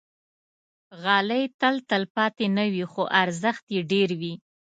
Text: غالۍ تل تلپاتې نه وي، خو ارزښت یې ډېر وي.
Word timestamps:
غالۍ 1.01 1.43
تل 1.59 1.75
تلپاتې 1.89 2.45
نه 2.57 2.65
وي، 2.73 2.83
خو 2.91 3.03
ارزښت 3.21 3.65
یې 3.75 3.81
ډېر 3.91 4.09
وي. 4.19 4.33